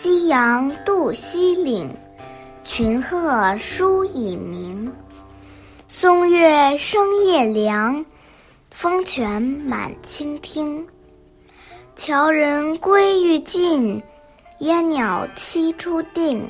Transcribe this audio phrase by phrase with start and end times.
[0.00, 1.92] 夕阳渡西岭，
[2.62, 4.92] 群鹤书已鸣。
[5.88, 8.06] 松月生夜凉，
[8.70, 10.86] 风泉满清听。
[11.96, 14.00] 樵人归欲尽，
[14.60, 16.48] 烟鸟栖初定。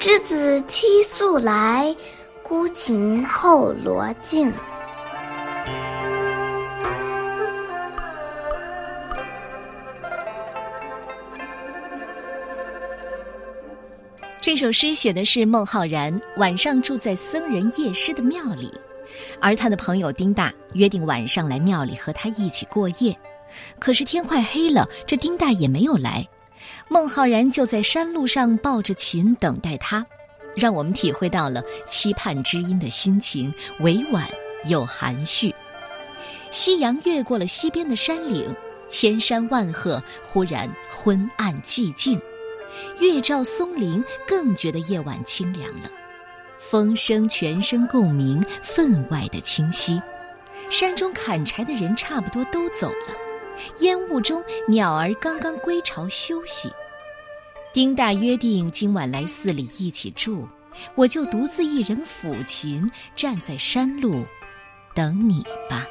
[0.00, 1.94] 之子期宿来，
[2.42, 4.52] 孤琴后罗镜。
[14.40, 18.72] 这首诗写的是孟浩然晚上住在僧人夜师的庙里，
[19.40, 23.16] 而他的朋友丁大约定晚上来庙里和他一起过夜。
[23.80, 26.26] 可是天快黑了，这丁大也没有来，
[26.88, 30.06] 孟浩然就在山路上抱着琴等待他，
[30.54, 34.24] 让我们体会到了期盼知音的心情，委婉
[34.66, 35.52] 又含蓄。
[36.52, 38.46] 夕阳越过了西边的山岭，
[38.88, 42.20] 千山万壑忽然昏暗寂静。
[43.00, 45.90] 月照松林，更觉得夜晚清凉了。
[46.58, 50.00] 风声全声共鸣，分外的清晰。
[50.70, 53.14] 山中砍柴的人差不多都走了，
[53.78, 56.70] 烟雾中鸟儿刚刚归巢休息。
[57.72, 60.46] 丁大约定今晚来寺里一起住，
[60.94, 64.26] 我就独自一人抚琴，站在山路，
[64.94, 65.86] 等你吧。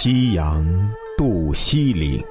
[0.00, 0.64] 夕阳
[1.16, 2.24] 渡西岭，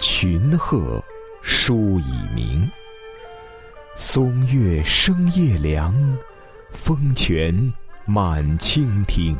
[0.00, 1.04] 群鹤
[1.42, 2.66] 书已鸣。
[3.94, 5.94] 松月生夜凉，
[6.72, 7.54] 风泉
[8.06, 9.36] 满清听。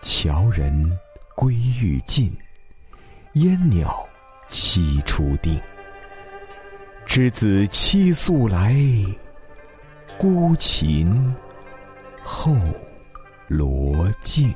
[0.00, 0.98] 樵人
[1.36, 2.34] 归欲尽，
[3.34, 3.94] 烟鸟
[4.48, 5.60] 栖初定。
[7.04, 8.74] 之子期宿来，
[10.16, 11.36] 孤琴
[12.22, 12.56] 后
[13.48, 14.50] 罗镜。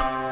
[0.00, 0.29] you